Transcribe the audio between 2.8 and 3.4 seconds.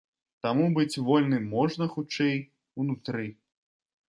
унутры.